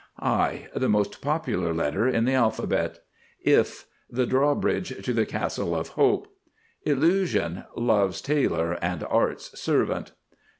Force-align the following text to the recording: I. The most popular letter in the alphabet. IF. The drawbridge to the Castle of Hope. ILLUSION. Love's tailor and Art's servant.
I. 0.19 0.67
The 0.75 0.89
most 0.89 1.21
popular 1.21 1.75
letter 1.75 2.07
in 2.07 2.25
the 2.25 2.33
alphabet. 2.33 3.01
IF. 3.43 3.85
The 4.09 4.25
drawbridge 4.25 5.05
to 5.05 5.13
the 5.13 5.27
Castle 5.27 5.75
of 5.75 5.89
Hope. 5.89 6.25
ILLUSION. 6.87 7.65
Love's 7.75 8.19
tailor 8.19 8.79
and 8.83 9.03
Art's 9.03 9.59
servant. 9.61 10.13